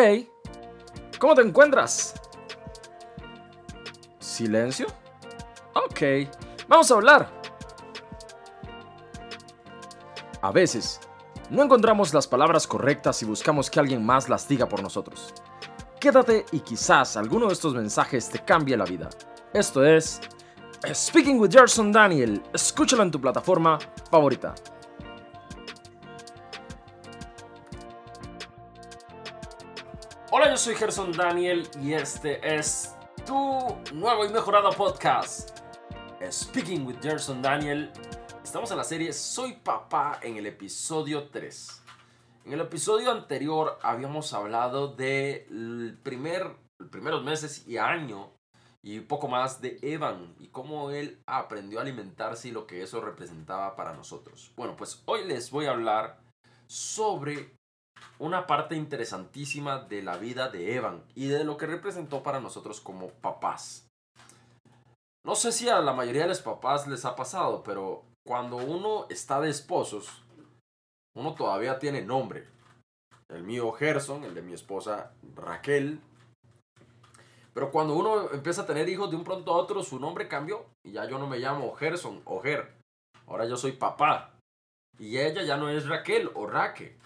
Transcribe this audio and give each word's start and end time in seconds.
Hey, 0.00 0.30
¿cómo 1.18 1.34
te 1.34 1.42
encuentras? 1.42 2.14
¿Silencio? 4.20 4.86
Ok, 5.74 6.30
vamos 6.68 6.88
a 6.88 6.94
hablar. 6.94 7.28
A 10.40 10.52
veces, 10.52 11.00
no 11.50 11.64
encontramos 11.64 12.14
las 12.14 12.28
palabras 12.28 12.68
correctas 12.68 13.20
y 13.22 13.24
buscamos 13.24 13.70
que 13.70 13.80
alguien 13.80 14.06
más 14.06 14.28
las 14.28 14.46
diga 14.46 14.68
por 14.68 14.84
nosotros. 14.84 15.34
Quédate 15.98 16.46
y 16.52 16.60
quizás 16.60 17.16
alguno 17.16 17.48
de 17.48 17.54
estos 17.54 17.74
mensajes 17.74 18.28
te 18.28 18.38
cambie 18.38 18.76
la 18.76 18.84
vida. 18.84 19.10
Esto 19.52 19.84
es 19.84 20.20
Speaking 20.94 21.40
with 21.40 21.50
Gerson 21.50 21.90
Daniel. 21.90 22.40
Escúchalo 22.52 23.02
en 23.02 23.10
tu 23.10 23.20
plataforma 23.20 23.80
favorita. 24.08 24.54
Yo 30.48 30.56
soy 30.56 30.76
Gerson 30.76 31.12
Daniel 31.12 31.68
y 31.82 31.92
este 31.92 32.40
es 32.56 32.96
tu 33.26 33.34
nuevo 33.92 34.24
y 34.24 34.30
mejorado 34.30 34.70
podcast. 34.70 35.58
Speaking 36.30 36.86
with 36.86 36.96
Gerson 37.02 37.42
Daniel. 37.42 37.92
Estamos 38.42 38.70
en 38.70 38.78
la 38.78 38.84
serie 38.84 39.12
Soy 39.12 39.52
Papá 39.62 40.20
en 40.22 40.38
el 40.38 40.46
episodio 40.46 41.28
3. 41.28 41.82
En 42.46 42.54
el 42.54 42.62
episodio 42.62 43.10
anterior 43.10 43.78
habíamos 43.82 44.32
hablado 44.32 44.88
de 44.88 45.46
el 45.50 45.98
primer, 46.02 46.56
los 46.80 46.88
primeros 46.88 47.22
meses 47.22 47.68
y 47.68 47.76
año 47.76 48.32
y 48.82 49.00
poco 49.00 49.28
más 49.28 49.60
de 49.60 49.78
Evan 49.82 50.34
y 50.40 50.48
cómo 50.48 50.90
él 50.90 51.20
aprendió 51.26 51.78
a 51.78 51.82
alimentarse 51.82 52.48
y 52.48 52.52
lo 52.52 52.66
que 52.66 52.82
eso 52.82 53.02
representaba 53.02 53.76
para 53.76 53.92
nosotros. 53.92 54.50
Bueno, 54.56 54.76
pues 54.78 55.02
hoy 55.04 55.26
les 55.26 55.50
voy 55.50 55.66
a 55.66 55.72
hablar 55.72 56.22
sobre 56.66 57.57
una 58.18 58.46
parte 58.46 58.74
interesantísima 58.74 59.78
de 59.78 60.02
la 60.02 60.16
vida 60.16 60.48
de 60.48 60.74
Evan 60.74 61.04
y 61.14 61.28
de 61.28 61.44
lo 61.44 61.56
que 61.56 61.66
representó 61.66 62.22
para 62.22 62.40
nosotros 62.40 62.80
como 62.80 63.08
papás. 63.08 63.88
No 65.24 65.34
sé 65.34 65.52
si 65.52 65.68
a 65.68 65.80
la 65.80 65.92
mayoría 65.92 66.22
de 66.22 66.28
los 66.28 66.40
papás 66.40 66.86
les 66.86 67.04
ha 67.04 67.14
pasado, 67.14 67.62
pero 67.62 68.04
cuando 68.26 68.56
uno 68.56 69.06
está 69.10 69.40
de 69.40 69.50
esposos, 69.50 70.22
uno 71.14 71.34
todavía 71.34 71.78
tiene 71.78 72.02
nombre. 72.02 72.46
El 73.28 73.42
mío 73.42 73.72
Gerson, 73.72 74.24
el 74.24 74.34
de 74.34 74.42
mi 74.42 74.54
esposa 74.54 75.12
Raquel. 75.34 76.00
Pero 77.52 77.70
cuando 77.70 77.94
uno 77.94 78.30
empieza 78.32 78.62
a 78.62 78.66
tener 78.66 78.88
hijos 78.88 79.10
de 79.10 79.16
un 79.16 79.24
pronto 79.24 79.52
a 79.52 79.56
otro, 79.56 79.82
su 79.82 79.98
nombre 79.98 80.28
cambió. 80.28 80.64
Y 80.82 80.92
ya 80.92 81.04
yo 81.06 81.18
no 81.18 81.26
me 81.26 81.38
llamo 81.38 81.74
Gerson 81.74 82.22
o 82.24 82.40
Ger. 82.40 82.72
Ahora 83.26 83.46
yo 83.46 83.56
soy 83.56 83.72
papá. 83.72 84.34
Y 84.98 85.18
ella 85.18 85.42
ya 85.42 85.56
no 85.56 85.68
es 85.68 85.86
Raquel 85.86 86.30
o 86.34 86.46
Raque. 86.46 86.96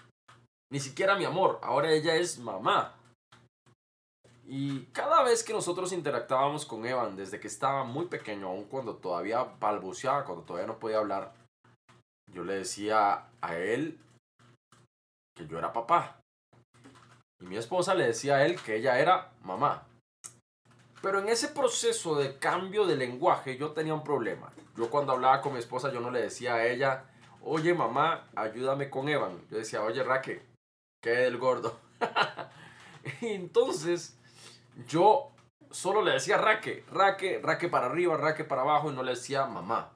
Ni 0.73 0.79
siquiera 0.79 1.15
mi 1.15 1.23
amor. 1.23 1.59
Ahora 1.61 1.91
ella 1.91 2.15
es 2.15 2.39
mamá. 2.39 2.95
Y 4.47 4.85
cada 4.85 5.21
vez 5.21 5.43
que 5.43 5.53
nosotros 5.53 5.91
interactuábamos 5.91 6.65
con 6.65 6.83
Evan, 6.83 7.15
desde 7.15 7.39
que 7.39 7.47
estaba 7.47 7.83
muy 7.83 8.07
pequeño, 8.07 8.47
aun 8.47 8.63
cuando 8.63 8.95
todavía 8.95 9.43
balbuceaba, 9.59 10.25
cuando 10.25 10.43
todavía 10.43 10.65
no 10.65 10.79
podía 10.79 10.97
hablar, 10.97 11.31
yo 12.33 12.43
le 12.43 12.55
decía 12.55 13.27
a 13.39 13.55
él 13.55 13.99
que 15.37 15.45
yo 15.45 15.59
era 15.59 15.71
papá. 15.73 16.19
Y 17.39 17.45
mi 17.45 17.57
esposa 17.57 17.93
le 17.93 18.07
decía 18.07 18.37
a 18.37 18.45
él 18.47 18.59
que 18.59 18.77
ella 18.77 18.97
era 18.97 19.31
mamá. 19.43 19.83
Pero 21.03 21.19
en 21.19 21.29
ese 21.29 21.49
proceso 21.49 22.15
de 22.15 22.39
cambio 22.39 22.87
de 22.87 22.95
lenguaje 22.95 23.57
yo 23.57 23.73
tenía 23.73 23.93
un 23.93 24.03
problema. 24.03 24.51
Yo 24.75 24.89
cuando 24.89 25.11
hablaba 25.11 25.39
con 25.39 25.53
mi 25.53 25.59
esposa 25.59 25.93
yo 25.93 25.99
no 25.99 26.09
le 26.09 26.23
decía 26.23 26.55
a 26.55 26.65
ella, 26.65 27.05
oye 27.43 27.75
mamá, 27.75 28.27
ayúdame 28.35 28.89
con 28.89 29.07
Evan. 29.07 29.39
Yo 29.51 29.57
decía, 29.59 29.83
oye 29.83 30.01
Raque, 30.01 30.52
que 31.03 31.27
el 31.27 31.37
gordo. 31.37 31.77
y 33.21 33.27
entonces 33.27 34.17
yo 34.87 35.31
solo 35.69 36.01
le 36.01 36.13
decía 36.13 36.37
Raque, 36.37 36.85
Raque, 36.89 37.39
Raque 37.43 37.67
para 37.67 37.87
arriba, 37.87 38.15
Raque 38.17 38.45
para 38.45 38.61
abajo 38.61 38.89
y 38.89 38.95
no 38.95 39.03
le 39.03 39.11
decía 39.11 39.45
mamá. 39.45 39.91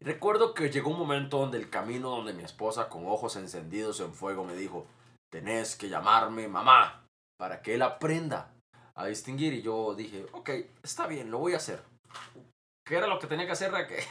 Recuerdo 0.00 0.54
que 0.54 0.70
llegó 0.70 0.90
un 0.90 0.98
momento 0.98 1.38
donde 1.38 1.58
el 1.58 1.70
camino 1.70 2.10
donde 2.10 2.34
mi 2.34 2.44
esposa 2.44 2.88
con 2.88 3.06
ojos 3.06 3.34
encendidos 3.34 3.98
en 4.00 4.12
fuego 4.12 4.44
me 4.44 4.54
dijo, 4.54 4.86
tenés 5.32 5.74
que 5.74 5.88
llamarme 5.88 6.46
mamá 6.46 7.04
para 7.36 7.62
que 7.62 7.74
él 7.74 7.82
aprenda 7.82 8.52
a 8.94 9.06
distinguir 9.06 9.54
y 9.54 9.62
yo 9.62 9.94
dije, 9.94 10.26
ok, 10.32 10.50
está 10.82 11.06
bien, 11.06 11.30
lo 11.30 11.38
voy 11.38 11.54
a 11.54 11.56
hacer. 11.56 11.82
¿Qué 12.86 12.96
era 12.96 13.06
lo 13.06 13.18
que 13.18 13.26
tenía 13.26 13.46
que 13.46 13.52
hacer 13.52 13.72
Raque? 13.72 14.04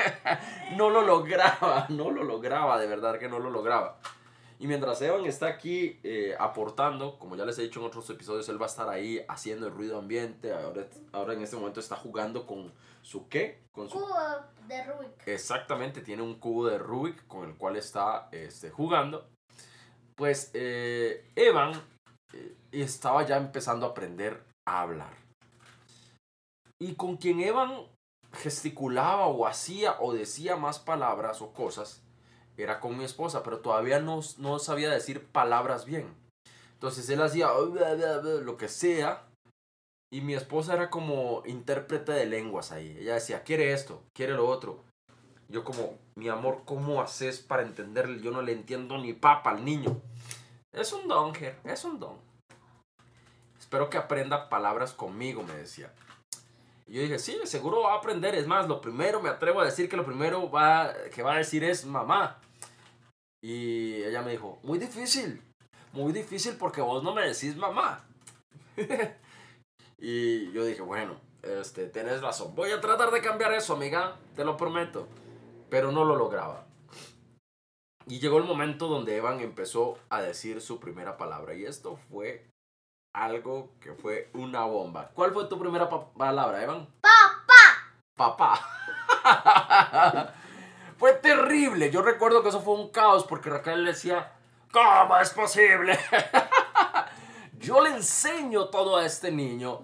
no 0.76 0.90
lo 0.90 1.02
lograba, 1.02 1.86
no 1.90 2.10
lo 2.10 2.24
lograba, 2.24 2.78
de 2.78 2.86
verdad 2.88 3.18
que 3.18 3.28
no 3.28 3.38
lo 3.38 3.50
lograba. 3.50 3.98
Y 4.62 4.68
mientras 4.68 5.02
Evan 5.02 5.26
está 5.26 5.48
aquí 5.48 5.98
eh, 6.04 6.36
aportando, 6.38 7.18
como 7.18 7.34
ya 7.34 7.44
les 7.44 7.58
he 7.58 7.62
dicho 7.62 7.80
en 7.80 7.86
otros 7.86 8.08
episodios, 8.10 8.48
él 8.48 8.62
va 8.62 8.66
a 8.66 8.68
estar 8.68 8.88
ahí 8.88 9.20
haciendo 9.28 9.66
el 9.66 9.74
ruido 9.74 9.98
ambiente. 9.98 10.52
Ahora, 10.52 10.86
ahora 11.10 11.32
en 11.32 11.42
este 11.42 11.56
momento 11.56 11.80
está 11.80 11.96
jugando 11.96 12.46
con 12.46 12.72
su 13.02 13.28
qué? 13.28 13.64
Con 13.72 13.90
su 13.90 13.98
Cubo 13.98 14.14
de 14.68 14.84
Rubik. 14.84 15.26
Exactamente, 15.26 16.00
tiene 16.00 16.22
un 16.22 16.38
cubo 16.38 16.68
de 16.68 16.78
Rubik 16.78 17.26
con 17.26 17.48
el 17.48 17.56
cual 17.56 17.74
está 17.74 18.28
este, 18.30 18.70
jugando. 18.70 19.26
Pues 20.14 20.52
eh, 20.54 21.28
Evan 21.34 21.72
eh, 22.32 22.54
estaba 22.70 23.26
ya 23.26 23.38
empezando 23.38 23.84
a 23.84 23.88
aprender 23.88 24.44
a 24.64 24.82
hablar. 24.82 25.16
Y 26.80 26.94
con 26.94 27.16
quien 27.16 27.40
Evan 27.40 27.88
gesticulaba 28.32 29.26
o 29.26 29.44
hacía 29.44 29.96
o 29.98 30.12
decía 30.12 30.54
más 30.54 30.78
palabras 30.78 31.42
o 31.42 31.52
cosas 31.52 32.00
era 32.56 32.80
con 32.80 32.96
mi 32.96 33.04
esposa, 33.04 33.42
pero 33.42 33.60
todavía 33.60 34.00
no, 34.00 34.20
no 34.38 34.58
sabía 34.58 34.90
decir 34.90 35.26
palabras 35.26 35.84
bien. 35.84 36.14
Entonces 36.74 37.08
él 37.10 37.22
hacía 37.22 37.48
lo 38.42 38.56
que 38.56 38.68
sea 38.68 39.24
y 40.12 40.20
mi 40.20 40.34
esposa 40.34 40.74
era 40.74 40.90
como 40.90 41.42
intérprete 41.46 42.12
de 42.12 42.26
lenguas 42.26 42.72
ahí. 42.72 42.96
Ella 42.98 43.14
decía, 43.14 43.44
quiere 43.44 43.72
esto, 43.72 44.02
quiere 44.12 44.34
lo 44.34 44.48
otro. 44.48 44.84
Yo 45.48 45.64
como, 45.64 45.98
mi 46.16 46.28
amor, 46.28 46.62
¿cómo 46.64 47.00
haces 47.00 47.40
para 47.40 47.62
entenderle? 47.62 48.20
Yo 48.20 48.30
no 48.30 48.42
le 48.42 48.52
entiendo 48.52 48.98
ni 48.98 49.12
papa 49.12 49.50
al 49.50 49.64
niño. 49.64 50.00
Es 50.72 50.92
un 50.92 51.08
don, 51.08 51.34
Ger, 51.34 51.58
es 51.64 51.84
un 51.84 51.98
don. 51.98 52.16
Espero 53.58 53.88
que 53.88 53.96
aprenda 53.96 54.48
palabras 54.48 54.92
conmigo, 54.92 55.42
me 55.42 55.54
decía. 55.54 55.92
Y 56.86 56.94
yo 56.94 57.02
dije, 57.02 57.18
sí, 57.18 57.38
seguro 57.44 57.82
va 57.82 57.94
a 57.94 57.98
aprender. 57.98 58.34
Es 58.34 58.46
más, 58.46 58.68
lo 58.68 58.80
primero, 58.80 59.22
me 59.22 59.28
atrevo 59.28 59.60
a 59.60 59.64
decir 59.64 59.88
que 59.88 59.96
lo 59.96 60.04
primero 60.04 60.50
va, 60.50 60.92
que 61.14 61.22
va 61.22 61.34
a 61.34 61.38
decir 61.38 61.64
es 61.64 61.84
mamá. 61.84 62.40
Y 63.42 64.02
ella 64.02 64.22
me 64.22 64.32
dijo, 64.32 64.58
muy 64.62 64.78
difícil, 64.78 65.42
muy 65.92 66.12
difícil 66.12 66.56
porque 66.56 66.80
vos 66.80 67.02
no 67.02 67.14
me 67.14 67.26
decís 67.26 67.56
mamá. 67.56 68.04
y 69.98 70.52
yo 70.52 70.64
dije, 70.64 70.82
bueno, 70.82 71.16
este, 71.42 71.86
tenés 71.86 72.20
razón. 72.20 72.54
Voy 72.54 72.70
a 72.70 72.80
tratar 72.80 73.10
de 73.10 73.20
cambiar 73.20 73.52
eso, 73.52 73.74
amiga, 73.74 74.16
te 74.36 74.44
lo 74.44 74.56
prometo. 74.56 75.08
Pero 75.70 75.90
no 75.90 76.04
lo 76.04 76.16
lograba. 76.16 76.66
Y 78.06 78.18
llegó 78.18 78.38
el 78.38 78.44
momento 78.44 78.88
donde 78.88 79.16
Evan 79.16 79.40
empezó 79.40 79.98
a 80.08 80.20
decir 80.20 80.60
su 80.60 80.78
primera 80.78 81.16
palabra. 81.16 81.54
Y 81.54 81.64
esto 81.64 81.96
fue 82.10 82.44
algo 83.12 83.70
que 83.80 83.92
fue 83.92 84.30
una 84.34 84.64
bomba. 84.64 85.10
¿Cuál 85.14 85.32
fue 85.32 85.46
tu 85.46 85.58
primera 85.58 85.88
pa- 85.88 86.12
palabra, 86.12 86.62
Evan? 86.62 86.88
Papá. 88.16 88.60
Papá. 89.24 90.32
fue 90.98 91.12
terrible. 91.14 91.90
Yo 91.90 92.02
recuerdo 92.02 92.42
que 92.42 92.48
eso 92.50 92.60
fue 92.60 92.74
un 92.74 92.90
caos 92.90 93.24
porque 93.24 93.50
Raquel 93.50 93.84
le 93.84 93.92
decía, 93.92 94.32
¿cómo 94.72 95.16
es 95.18 95.30
posible? 95.30 95.98
Yo 97.58 97.80
le 97.80 97.90
enseño 97.90 98.66
todo 98.66 98.96
a 98.96 99.06
este 99.06 99.30
niño. 99.30 99.80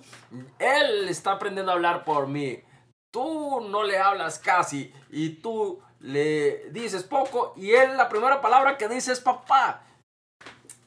Él 0.59 1.09
está 1.09 1.33
aprendiendo 1.33 1.71
a 1.71 1.75
hablar 1.77 2.05
por 2.05 2.27
mí. 2.27 2.61
Tú 3.11 3.61
no 3.69 3.85
le 3.85 3.99
hablas 3.99 4.39
casi 4.39 4.93
y 5.11 5.37
tú 5.41 5.81
le 6.01 6.71
dices 6.71 7.03
poco 7.05 7.55
y 7.57 7.73
él 7.73 7.97
la 7.97 8.09
primera 8.09 8.41
palabra 8.41 8.77
que 8.77 8.89
dice 8.89 9.13
es 9.13 9.21
papá. 9.21 9.83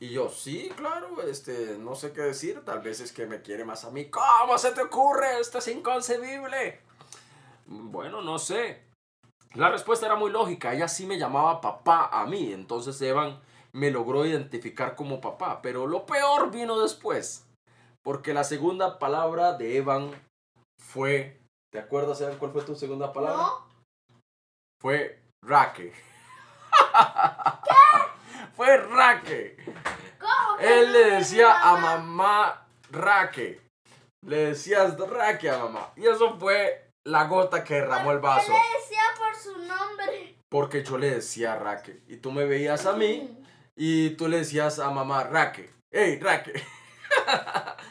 Y 0.01 0.09
yo, 0.09 0.30
sí, 0.30 0.71
claro, 0.75 1.21
este, 1.21 1.77
no 1.77 1.94
sé 1.94 2.12
qué 2.12 2.21
decir, 2.21 2.65
tal 2.65 2.81
vez 2.81 3.01
es 3.01 3.12
que 3.12 3.27
me 3.27 3.44
quiere 3.44 3.63
más 3.63 3.86
a 3.86 3.92
mí. 3.92 4.09
¿Cómo 4.09 4.57
se 4.57 4.71
te 4.71 4.81
ocurre? 4.81 5.39
Esto 5.39 5.59
es 5.59 5.68
inconcebible. 5.68 6.80
Bueno, 7.68 8.24
no 8.24 8.39
sé. 8.39 8.81
La 9.53 9.69
respuesta 9.69 10.07
era 10.07 10.15
muy 10.15 10.31
lógica, 10.31 10.74
ella 10.74 10.88
sí 10.88 11.06
me 11.06 11.19
llamaba 11.19 11.62
papá 11.62 12.09
a 12.12 12.25
mí, 12.25 12.51
entonces 12.51 13.00
Evan 13.01 13.39
me 13.74 13.92
logró 13.92 14.25
identificar 14.25 14.95
como 14.95 15.21
papá, 15.21 15.62
pero 15.62 15.86
lo 15.86 16.06
peor 16.07 16.50
vino 16.50 16.80
después, 16.80 17.45
porque 18.01 18.33
la 18.33 18.44
segunda 18.44 18.98
palabra 18.98 19.53
de 19.53 19.77
Evan 19.77 20.09
fue, 20.80 21.39
¿te 21.71 21.77
acuerdas 21.80 22.21
Evan 22.21 22.38
cuál 22.39 22.53
fue 22.53 22.63
tu 22.63 22.75
segunda 22.75 23.13
palabra? 23.13 23.44
No. 23.44 23.68
Fue 24.81 25.21
raque. 25.45 25.94
Fue 28.56 28.77
raque. 28.77 29.57
¿Cómo 30.19 30.57
que 30.57 30.80
Él 30.80 30.88
no 30.88 30.92
le 30.92 31.12
decía 31.12 31.59
a 31.62 31.77
mamá? 31.77 32.68
raque. 32.92 33.62
Le 34.25 34.48
decías 34.48 34.98
raque 34.98 35.50
a 35.50 35.57
mamá. 35.57 35.92
Y 35.95 36.07
eso 36.07 36.38
fue 36.39 36.89
la 37.06 37.25
gota 37.25 37.63
que 37.63 37.75
derramó 37.75 38.12
el 38.12 38.19
vaso. 38.19 38.51
Él 38.51 38.53
le 38.53 38.80
decía 38.80 39.03
por 39.18 39.36
su 39.36 39.57
nombre. 39.65 40.36
Porque 40.50 40.83
yo 40.83 40.98
le 40.98 41.12
decía 41.12 41.56
raque. 41.56 42.01
Y 42.07 42.18
tú 42.18 42.31
me 42.31 42.45
veías 42.45 42.86
a 42.86 42.94
mí 42.94 43.38
y 43.75 44.12
tú 44.12 44.27
le 44.27 44.38
decías 44.38 44.80
a 44.80 44.92
mamá 44.92 45.24
raque. 45.24 45.71
¡Ey, 45.92 46.19
Raque! 46.19 46.53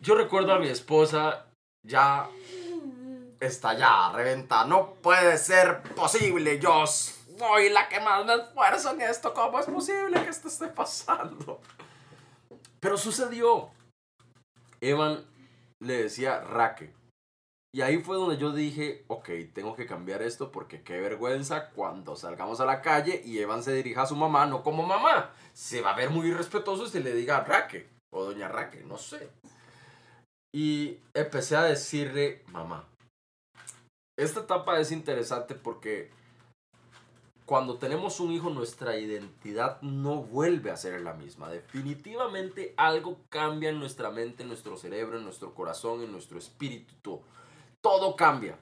Yo 0.00 0.14
recuerdo 0.16 0.52
a 0.54 0.58
mi 0.58 0.68
esposa 0.68 1.46
ya 1.86 2.28
está 3.38 3.74
ya 3.74 4.10
reventada. 4.12 4.64
No 4.64 4.94
puede 4.94 5.38
ser 5.38 5.82
posible. 5.94 6.58
Yo 6.58 6.84
soy 7.40 7.70
la 7.70 7.88
que 7.88 8.00
más 8.00 8.24
me 8.26 8.34
esfuerzo 8.34 8.92
en 8.92 9.00
esto. 9.00 9.32
¿Cómo 9.32 9.58
es 9.58 9.66
posible 9.66 10.22
que 10.22 10.28
esto 10.28 10.48
esté 10.48 10.68
pasando? 10.68 11.60
Pero 12.80 12.98
sucedió. 12.98 13.70
Evan 14.80 15.24
le 15.80 16.02
decía 16.02 16.40
Raque. 16.40 16.92
Y 17.72 17.80
ahí 17.82 17.98
fue 17.98 18.16
donde 18.16 18.36
yo 18.36 18.52
dije, 18.52 19.04
ok, 19.06 19.30
tengo 19.54 19.74
que 19.74 19.86
cambiar 19.86 20.22
esto 20.22 20.50
porque 20.52 20.82
qué 20.82 21.00
vergüenza 21.00 21.70
cuando 21.70 22.16
salgamos 22.16 22.60
a 22.60 22.66
la 22.66 22.82
calle 22.82 23.22
y 23.24 23.38
Evan 23.38 23.62
se 23.62 23.72
dirija 23.72 24.02
a 24.02 24.06
su 24.06 24.16
mamá, 24.16 24.44
no 24.46 24.62
como 24.62 24.82
mamá. 24.82 25.30
Se 25.54 25.80
va 25.80 25.92
a 25.92 25.96
ver 25.96 26.10
muy 26.10 26.28
irrespetuoso 26.28 26.88
si 26.88 27.00
le 27.00 27.14
diga 27.14 27.44
Raque 27.44 27.88
o 28.12 28.24
doña 28.24 28.48
Raque, 28.48 28.82
no 28.84 28.98
sé. 28.98 29.30
Y 30.52 30.98
empecé 31.14 31.56
a 31.56 31.62
decirle 31.62 32.42
mamá. 32.48 32.86
Esta 34.18 34.40
etapa 34.40 34.78
es 34.80 34.90
interesante 34.92 35.54
porque 35.54 36.10
cuando 37.50 37.78
tenemos 37.78 38.20
un 38.20 38.30
hijo 38.30 38.48
nuestra 38.48 38.96
identidad 38.96 39.82
no 39.82 40.22
vuelve 40.22 40.70
a 40.70 40.76
ser 40.76 41.00
la 41.00 41.14
misma. 41.14 41.48
Definitivamente 41.50 42.74
algo 42.76 43.18
cambia 43.28 43.70
en 43.70 43.80
nuestra 43.80 44.12
mente, 44.12 44.44
en 44.44 44.48
nuestro 44.50 44.76
cerebro, 44.76 45.18
en 45.18 45.24
nuestro 45.24 45.52
corazón, 45.52 46.00
en 46.04 46.12
nuestro 46.12 46.38
espíritu 46.38 47.20
todo 47.80 48.14
cambia. 48.14 48.56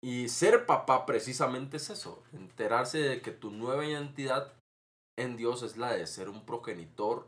Y 0.00 0.28
ser 0.28 0.66
papá 0.66 1.04
precisamente 1.04 1.78
es 1.78 1.90
eso, 1.90 2.22
enterarse 2.32 2.98
de 2.98 3.20
que 3.20 3.32
tu 3.32 3.50
nueva 3.50 3.84
identidad 3.84 4.52
en 5.18 5.36
Dios 5.36 5.64
es 5.64 5.76
la 5.76 5.92
de 5.92 6.06
ser 6.06 6.28
un 6.28 6.46
progenitor, 6.46 7.26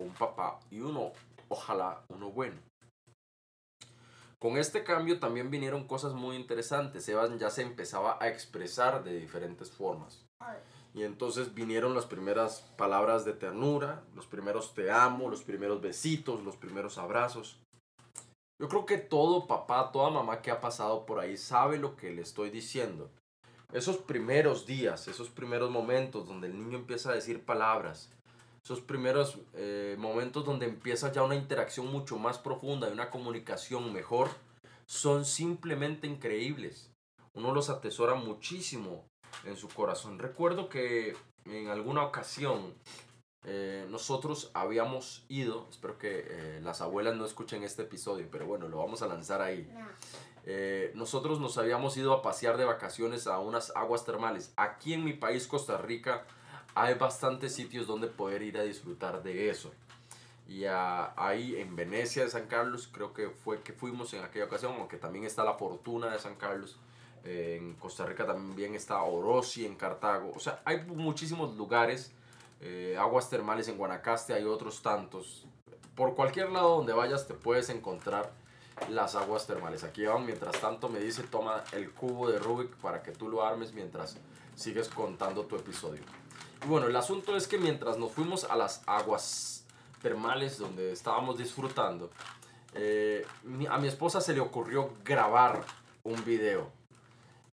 un 0.00 0.14
papá 0.14 0.58
y 0.70 0.80
uno, 0.80 1.12
ojalá 1.50 2.02
uno 2.08 2.30
bueno. 2.30 2.62
Con 4.42 4.58
este 4.58 4.82
cambio 4.82 5.20
también 5.20 5.52
vinieron 5.52 5.86
cosas 5.86 6.14
muy 6.14 6.34
interesantes. 6.34 7.08
Evan 7.08 7.38
ya 7.38 7.48
se 7.48 7.62
empezaba 7.62 8.18
a 8.20 8.26
expresar 8.26 9.04
de 9.04 9.16
diferentes 9.16 9.70
formas. 9.70 10.26
Y 10.94 11.04
entonces 11.04 11.54
vinieron 11.54 11.94
las 11.94 12.06
primeras 12.06 12.62
palabras 12.76 13.24
de 13.24 13.34
ternura, 13.34 14.02
los 14.16 14.26
primeros 14.26 14.74
te 14.74 14.90
amo, 14.90 15.30
los 15.30 15.44
primeros 15.44 15.80
besitos, 15.80 16.42
los 16.42 16.56
primeros 16.56 16.98
abrazos. 16.98 17.60
Yo 18.60 18.68
creo 18.68 18.84
que 18.84 18.98
todo 18.98 19.46
papá, 19.46 19.92
toda 19.92 20.10
mamá 20.10 20.42
que 20.42 20.50
ha 20.50 20.60
pasado 20.60 21.06
por 21.06 21.20
ahí 21.20 21.36
sabe 21.36 21.78
lo 21.78 21.94
que 21.94 22.10
le 22.10 22.22
estoy 22.22 22.50
diciendo. 22.50 23.12
Esos 23.72 23.98
primeros 23.98 24.66
días, 24.66 25.06
esos 25.06 25.30
primeros 25.30 25.70
momentos 25.70 26.26
donde 26.26 26.48
el 26.48 26.58
niño 26.58 26.78
empieza 26.78 27.10
a 27.10 27.14
decir 27.14 27.44
palabras, 27.44 28.10
esos 28.64 28.80
primeros 28.80 29.38
eh, 29.54 29.96
momentos 29.98 30.44
donde 30.44 30.66
empieza 30.66 31.12
ya 31.12 31.22
una 31.22 31.34
interacción 31.34 31.90
mucho 31.90 32.18
más 32.18 32.38
profunda 32.38 32.88
y 32.88 32.92
una 32.92 33.10
comunicación 33.10 33.92
mejor, 33.92 34.28
son 34.86 35.24
simplemente 35.24 36.06
increíbles. 36.06 36.90
Uno 37.34 37.52
los 37.52 37.70
atesora 37.70 38.14
muchísimo 38.14 39.04
en 39.44 39.56
su 39.56 39.68
corazón. 39.68 40.18
Recuerdo 40.18 40.68
que 40.68 41.16
en 41.46 41.68
alguna 41.68 42.04
ocasión 42.04 42.74
eh, 43.44 43.86
nosotros 43.90 44.50
habíamos 44.54 45.24
ido, 45.28 45.66
espero 45.68 45.98
que 45.98 46.26
eh, 46.28 46.60
las 46.62 46.80
abuelas 46.80 47.16
no 47.16 47.24
escuchen 47.24 47.64
este 47.64 47.82
episodio, 47.82 48.28
pero 48.30 48.46
bueno, 48.46 48.68
lo 48.68 48.78
vamos 48.78 49.02
a 49.02 49.08
lanzar 49.08 49.42
ahí. 49.42 49.68
Eh, 50.44 50.92
nosotros 50.94 51.40
nos 51.40 51.58
habíamos 51.58 51.96
ido 51.96 52.12
a 52.12 52.22
pasear 52.22 52.56
de 52.56 52.64
vacaciones 52.64 53.26
a 53.26 53.38
unas 53.40 53.74
aguas 53.74 54.04
termales. 54.04 54.52
Aquí 54.56 54.94
en 54.94 55.04
mi 55.04 55.12
país, 55.12 55.46
Costa 55.46 55.78
Rica, 55.78 56.24
hay 56.74 56.94
bastantes 56.94 57.54
sitios 57.54 57.86
donde 57.86 58.08
poder 58.08 58.42
ir 58.42 58.58
a 58.58 58.62
disfrutar 58.62 59.22
de 59.22 59.50
eso. 59.50 59.72
Y 60.48 60.64
ahí 60.66 61.56
en 61.56 61.76
Venecia 61.76 62.24
de 62.24 62.30
San 62.30 62.46
Carlos, 62.46 62.88
creo 62.92 63.12
que 63.12 63.30
fue 63.30 63.62
que 63.62 63.72
fuimos 63.72 64.12
en 64.14 64.22
aquella 64.22 64.44
ocasión, 64.44 64.74
aunque 64.78 64.96
también 64.96 65.24
está 65.24 65.44
la 65.44 65.54
Fortuna 65.54 66.10
de 66.10 66.18
San 66.18 66.34
Carlos. 66.34 66.76
en 67.24 67.74
Costa 67.74 68.04
Rica 68.04 68.26
también 68.26 68.74
está 68.74 69.00
Orosi 69.02 69.64
en 69.64 69.76
Cartago. 69.76 70.32
O 70.34 70.40
sea, 70.40 70.60
hay 70.64 70.82
muchísimos 70.84 71.56
lugares 71.56 72.12
eh, 72.64 72.96
aguas 72.96 73.28
termales 73.28 73.66
en 73.66 73.76
Guanacaste, 73.76 74.34
hay 74.34 74.44
otros 74.44 74.82
tantos. 74.82 75.44
Por 75.96 76.14
cualquier 76.14 76.50
lado 76.50 76.76
donde 76.76 76.92
vayas 76.92 77.26
te 77.26 77.34
puedes 77.34 77.68
encontrar 77.70 78.32
las 78.88 79.14
aguas 79.14 79.46
termales. 79.46 79.84
Aquí 79.84 80.04
van, 80.04 80.24
mientras 80.24 80.60
tanto 80.60 80.88
me 80.88 80.98
dice 80.98 81.22
toma 81.24 81.62
el 81.72 81.90
cubo 81.90 82.30
de 82.30 82.38
Rubik 82.38 82.70
para 82.76 83.02
que 83.02 83.12
tú 83.12 83.28
lo 83.28 83.44
armes 83.44 83.72
mientras 83.72 84.16
sigues 84.54 84.88
contando 84.88 85.44
tu 85.44 85.56
episodio. 85.56 86.02
Y 86.64 86.68
bueno, 86.68 86.86
el 86.86 86.96
asunto 86.96 87.36
es 87.36 87.46
que 87.46 87.58
mientras 87.58 87.98
nos 87.98 88.12
fuimos 88.12 88.44
a 88.44 88.56
las 88.56 88.82
aguas 88.86 89.64
termales 90.00 90.58
donde 90.58 90.92
estábamos 90.92 91.38
disfrutando, 91.38 92.10
eh, 92.74 93.26
a 93.68 93.78
mi 93.78 93.88
esposa 93.88 94.20
se 94.20 94.32
le 94.32 94.40
ocurrió 94.40 94.94
grabar 95.04 95.64
un 96.04 96.24
video. 96.24 96.70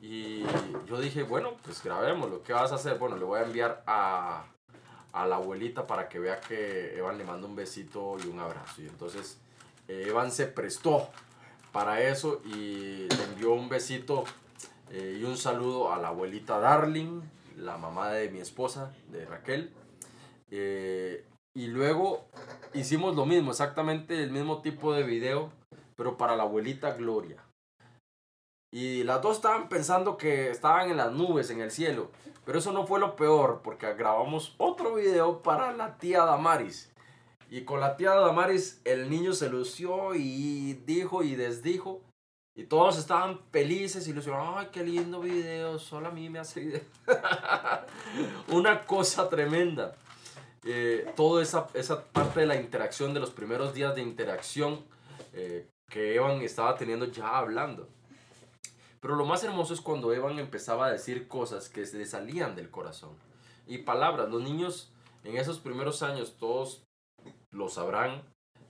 Y 0.01 0.43
yo 0.87 1.01
dije, 1.01 1.23
bueno, 1.23 1.55
pues 1.63 1.83
grabémoslo. 1.83 2.43
¿Qué 2.43 2.53
vas 2.53 2.73
a 2.73 2.75
hacer? 2.75 2.99
Bueno, 2.99 3.17
le 3.17 3.25
voy 3.25 3.41
a 3.41 3.45
enviar 3.45 3.83
a, 3.87 4.45
a 5.13 5.27
la 5.27 5.37
abuelita 5.37 5.87
para 5.87 6.09
que 6.09 6.19
vea 6.19 6.41
que 6.41 6.99
Evan 6.99 7.17
le 7.17 7.25
manda 7.25 7.47
un 7.47 7.57
besito 7.57 8.17
y 8.23 8.27
un 8.27 8.39
abrazo. 8.41 8.83
Y 8.83 8.87
entonces 8.87 9.39
Evan 9.89 10.33
se 10.33 10.47
prestó 10.47 11.09
para 11.73 12.01
eso 12.03 12.41
y 12.45 13.09
le 13.09 13.25
envió 13.25 13.53
un 13.53 13.69
besito 13.69 14.25
eh, 14.91 15.19
y 15.21 15.25
un 15.25 15.37
saludo 15.37 15.93
a 15.93 15.99
la 15.99 16.09
abuelita 16.09 16.59
Darling, 16.59 17.21
la 17.57 17.77
mamá 17.77 18.11
de 18.11 18.31
mi 18.31 18.39
esposa, 18.39 18.95
de 19.11 19.25
Raquel. 19.27 19.73
Eh, 20.51 21.25
y 21.57 21.67
luego 21.67 22.27
hicimos 22.73 23.17
lo 23.17 23.27
mismo, 23.27 23.51
exactamente 23.51 24.23
el 24.23 24.31
mismo 24.31 24.63
tipo 24.63 24.93
de 24.93 25.03
video, 25.03 25.51
pero 25.97 26.17
para 26.17 26.37
la 26.37 26.45
abuelita 26.45 26.93
Gloria. 26.95 27.45
Y 28.73 29.05
las 29.05 29.23
dos 29.23 29.37
estaban 29.37 29.69
pensando 29.69 30.17
que 30.17 30.51
estaban 30.51 30.91
en 30.91 30.97
las 30.97 31.13
nubes, 31.13 31.51
en 31.51 31.61
el 31.61 31.71
cielo. 31.71 32.11
Pero 32.45 32.59
eso 32.59 32.73
no 32.73 32.87
fue 32.87 32.99
lo 33.01 33.17
peor, 33.17 33.61
porque 33.63 33.93
grabamos 33.95 34.55
otro 34.59 34.95
video 34.95 35.43
para 35.43 35.73
la 35.73 35.97
tía 35.97 36.25
Damaris. 36.25 36.93
Y 37.55 37.63
con 37.63 37.79
la 37.79 37.97
tía 37.97 38.11
Damaris 38.15 38.81
el 38.85 39.09
niño 39.09 39.33
se 39.33 39.49
lució 39.49 40.17
y 40.17 40.73
dijo 40.85 41.23
y 41.23 41.37
desdijo. 41.37 42.03
Y 42.57 42.65
todos 42.65 42.99
estaban 42.99 43.43
felices 43.53 44.09
y 44.09 44.13
le 44.13 44.21
ay, 44.35 44.71
qué 44.73 44.83
lindo 44.83 45.21
video, 45.21 45.79
solo 45.79 46.09
a 46.09 46.11
mí 46.11 46.29
me 46.29 46.41
hace 46.41 46.59
video. 46.59 46.81
Una 48.49 48.85
cosa 48.85 49.29
tremenda. 49.29 49.95
Eh, 50.65 51.13
toda 51.15 51.45
esa, 51.45 51.69
esa 51.75 52.03
parte 52.03 52.41
de 52.41 52.47
la 52.47 52.57
interacción, 52.57 53.15
de 53.15 53.21
los 53.21 53.31
primeros 53.31 53.73
días 53.73 53.95
de 53.95 54.03
interacción 54.03 54.85
eh, 55.33 55.69
que 55.89 56.17
Evan 56.17 56.43
estaba 56.43 56.75
teniendo 56.75 57.07
ya 57.07 57.39
hablando. 57.39 57.89
Pero 58.99 59.15
lo 59.15 59.27
más 59.27 59.45
hermoso 59.45 59.75
es 59.75 59.81
cuando 59.81 60.13
Evan 60.13 60.41
empezaba 60.41 60.87
a 60.87 60.91
decir 60.91 61.29
cosas 61.29 61.69
que 61.69 61.87
se 61.87 61.99
le 61.99 62.07
salían 62.07 62.57
del 62.57 62.73
corazón. 62.73 63.13
Y 63.69 63.79
palabras, 63.79 64.29
los 64.29 64.43
niños 64.43 64.91
en 65.23 65.37
esos 65.37 65.61
primeros 65.61 66.03
años, 66.03 66.37
todos 66.37 66.85
lo 67.55 67.69
sabrán, 67.69 68.23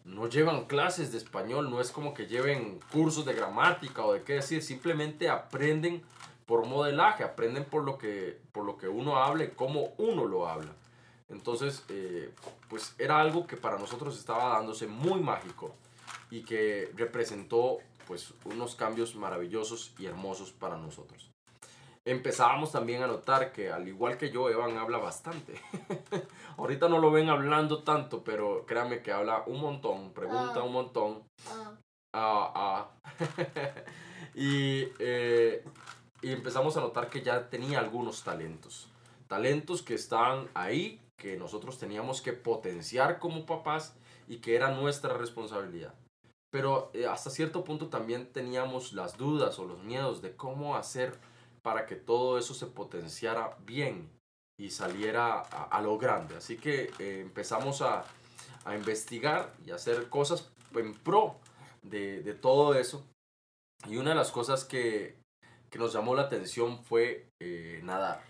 no 0.04 0.28
llevan 0.28 0.66
clases 0.66 1.10
de 1.10 1.18
español, 1.18 1.70
no 1.70 1.80
es 1.80 1.90
como 1.90 2.12
que 2.12 2.26
lleven 2.26 2.78
cursos 2.92 3.24
de 3.24 3.32
gramática 3.32 4.04
o 4.04 4.12
de 4.12 4.22
qué 4.22 4.34
decir, 4.34 4.62
simplemente 4.62 5.28
aprenden 5.28 6.02
por 6.46 6.66
modelaje, 6.66 7.24
aprenden 7.24 7.64
por 7.64 7.84
lo 7.84 7.96
que, 7.96 8.38
por 8.52 8.64
lo 8.64 8.76
que 8.76 8.86
uno 8.86 9.16
habla 9.16 9.44
y 9.44 9.50
cómo 9.50 9.94
uno 9.96 10.26
lo 10.26 10.46
habla. 10.46 10.72
Entonces, 11.28 11.84
eh, 11.88 12.30
pues 12.68 12.94
era 12.98 13.18
algo 13.18 13.46
que 13.46 13.56
para 13.56 13.78
nosotros 13.78 14.18
estaba 14.18 14.50
dándose 14.50 14.86
muy 14.86 15.20
mágico 15.20 15.74
y 16.30 16.44
que 16.44 16.92
representó 16.94 17.78
pues 18.06 18.34
unos 18.44 18.74
cambios 18.74 19.16
maravillosos 19.16 19.94
y 19.98 20.04
hermosos 20.04 20.52
para 20.52 20.76
nosotros. 20.76 21.33
Empezábamos 22.06 22.70
también 22.72 23.02
a 23.02 23.06
notar 23.06 23.50
que 23.50 23.72
al 23.72 23.88
igual 23.88 24.18
que 24.18 24.30
yo, 24.30 24.50
Evan 24.50 24.76
habla 24.76 24.98
bastante. 24.98 25.54
Ahorita 26.58 26.88
no 26.88 26.98
lo 26.98 27.10
ven 27.10 27.30
hablando 27.30 27.82
tanto, 27.82 28.22
pero 28.22 28.66
créanme 28.66 29.00
que 29.00 29.10
habla 29.10 29.42
un 29.46 29.60
montón, 29.60 30.12
pregunta 30.12 30.62
un 30.62 30.72
montón. 30.72 31.22
Ah, 32.14 32.52
ah. 32.54 32.90
y, 34.34 34.86
eh, 34.98 35.64
y 36.20 36.32
empezamos 36.32 36.76
a 36.76 36.80
notar 36.80 37.08
que 37.08 37.22
ya 37.22 37.48
tenía 37.48 37.78
algunos 37.78 38.22
talentos. 38.22 38.88
Talentos 39.26 39.80
que 39.80 39.94
estaban 39.94 40.48
ahí, 40.52 41.00
que 41.16 41.38
nosotros 41.38 41.78
teníamos 41.78 42.20
que 42.20 42.34
potenciar 42.34 43.18
como 43.18 43.46
papás 43.46 43.96
y 44.28 44.38
que 44.38 44.56
era 44.56 44.70
nuestra 44.70 45.14
responsabilidad 45.14 45.94
pero 46.54 46.92
eh, 46.94 47.04
hasta 47.04 47.30
cierto 47.30 47.64
punto 47.64 47.88
también 47.88 48.32
teníamos 48.32 48.92
las 48.92 49.16
dudas 49.16 49.58
o 49.58 49.64
los 49.64 49.82
miedos 49.82 50.22
de 50.22 50.36
cómo 50.36 50.76
hacer 50.76 51.18
para 51.64 51.86
que 51.86 51.96
todo 51.96 52.38
eso 52.38 52.52
se 52.52 52.66
potenciara 52.66 53.56
bien 53.64 54.10
y 54.60 54.70
saliera 54.70 55.40
a, 55.40 55.80
lo 55.80 55.98
grande. 55.98 56.36
Así 56.36 56.58
que 56.58 56.92
eh, 56.98 57.20
empezamos 57.20 57.80
a, 57.80 58.04
a, 58.64 58.76
investigar 58.76 59.52
y 59.66 59.70
hacer 59.70 60.08
cosas 60.08 60.52
en 60.74 60.94
pro 60.94 61.36
de, 61.82 62.22
de, 62.22 62.34
todo 62.34 62.74
eso. 62.74 63.04
Y 63.88 63.96
una 63.96 64.10
de 64.10 64.16
las 64.16 64.30
cosas 64.30 64.64
que, 64.64 65.16
que 65.70 65.78
nos 65.78 65.92
llamó 65.92 66.14
la 66.14 66.22
atención 66.22 66.84
fue 66.84 67.26
eh, 67.42 67.80
nadar. 67.82 68.22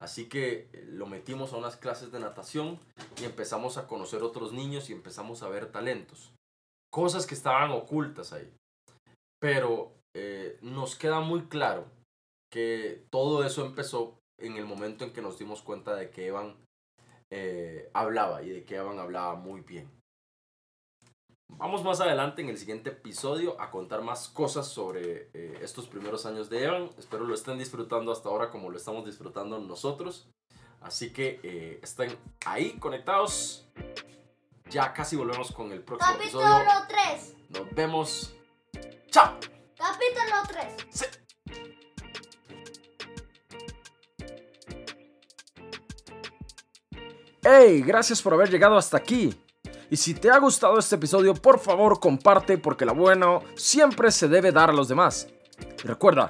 Así 0.00 0.28
que 0.28 0.70
eh, 0.72 0.84
lo 0.88 1.06
metimos 1.06 1.52
a 1.52 1.58
unas 1.58 1.76
clases 1.76 2.10
de 2.10 2.18
natación 2.18 2.80
y 3.20 3.24
empezamos 3.24 3.76
a 3.76 3.86
conocer 3.86 4.22
otros 4.22 4.52
niños 4.52 4.88
y 4.88 4.94
empezamos 4.94 5.42
a 5.42 5.48
ver 5.48 5.70
talentos. 5.70 6.32
Cosas 6.90 7.26
que 7.26 7.34
estaban 7.34 7.70
ocultas 7.70 8.32
ahí. 8.32 8.50
Pero 9.38 9.92
eh, 10.16 10.58
nos 10.62 10.96
queda 10.96 11.20
muy 11.20 11.42
claro 11.42 11.84
que 12.50 13.06
todo 13.10 13.44
eso 13.44 13.64
empezó 13.64 14.20
en 14.38 14.56
el 14.56 14.66
momento 14.66 15.04
en 15.04 15.12
que 15.12 15.22
nos 15.22 15.38
dimos 15.38 15.62
cuenta 15.62 15.94
de 15.94 16.10
que 16.10 16.26
Evan 16.26 16.56
eh, 17.30 17.90
hablaba 17.94 18.42
y 18.42 18.50
de 18.50 18.64
que 18.64 18.76
Evan 18.76 18.98
hablaba 18.98 19.36
muy 19.36 19.60
bien. 19.60 19.90
Vamos 21.48 21.84
más 21.84 22.00
adelante 22.00 22.42
en 22.42 22.48
el 22.48 22.58
siguiente 22.58 22.90
episodio 22.90 23.60
a 23.60 23.70
contar 23.70 24.02
más 24.02 24.28
cosas 24.28 24.68
sobre 24.68 25.30
eh, 25.34 25.58
estos 25.62 25.86
primeros 25.88 26.24
años 26.26 26.48
de 26.48 26.64
Evan. 26.64 26.90
Espero 26.96 27.24
lo 27.24 27.34
estén 27.34 27.58
disfrutando 27.58 28.12
hasta 28.12 28.28
ahora 28.28 28.50
como 28.50 28.70
lo 28.70 28.76
estamos 28.76 29.04
disfrutando 29.04 29.58
nosotros. 29.58 30.28
Así 30.80 31.12
que 31.12 31.40
eh, 31.42 31.80
estén 31.82 32.16
ahí 32.46 32.72
conectados. 32.78 33.66
Ya 34.70 34.92
casi 34.92 35.16
volvemos 35.16 35.52
con 35.52 35.72
el 35.72 35.82
próximo 35.82 36.12
Capítulo 36.16 36.46
episodio. 36.46 36.86
3. 36.88 37.36
Nos 37.50 37.74
vemos. 37.74 38.34
Chao. 39.10 39.34
Capítulo 39.76 40.19
Hey, 47.42 47.82
gracias 47.86 48.20
por 48.20 48.34
haber 48.34 48.50
llegado 48.50 48.76
hasta 48.76 48.98
aquí. 48.98 49.34
Y 49.90 49.96
si 49.96 50.14
te 50.14 50.30
ha 50.30 50.38
gustado 50.38 50.78
este 50.78 50.96
episodio, 50.96 51.34
por 51.34 51.58
favor 51.58 51.98
comparte 51.98 52.58
porque 52.58 52.84
lo 52.84 52.94
bueno 52.94 53.42
siempre 53.56 54.12
se 54.12 54.28
debe 54.28 54.52
dar 54.52 54.70
a 54.70 54.74
los 54.74 54.88
demás. 54.88 55.26
Y 55.82 55.86
recuerda, 55.86 56.28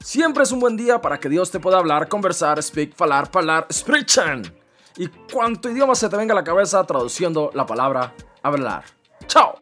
siempre 0.00 0.42
es 0.42 0.52
un 0.52 0.60
buen 0.60 0.76
día 0.76 1.00
para 1.00 1.18
que 1.18 1.30
Dios 1.30 1.50
te 1.50 1.60
pueda 1.60 1.78
hablar, 1.78 2.08
conversar, 2.08 2.62
speak, 2.62 2.94
falar, 2.94 3.30
palar, 3.30 3.66
sprechen. 3.72 4.42
Y 4.96 5.08
cuanto 5.32 5.70
idioma 5.70 5.94
se 5.94 6.08
te 6.08 6.16
venga 6.16 6.32
a 6.32 6.36
la 6.36 6.44
cabeza 6.44 6.84
traduciendo 6.84 7.50
la 7.54 7.64
palabra 7.64 8.14
hablar. 8.42 8.84
Chao. 9.26 9.58